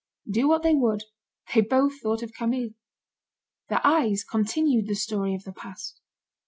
Do 0.27 0.47
what 0.47 0.63
they 0.63 0.73
would, 0.73 1.03
they 1.53 1.61
both 1.61 2.01
thought 2.01 2.23
of 2.23 2.33
Camille. 2.33 2.71
Their 3.69 3.85
eyes 3.85 4.23
continued 4.23 4.87
the 4.87 4.95
story 4.95 5.35
of 5.35 5.43
the 5.43 5.53
past. 5.53 6.01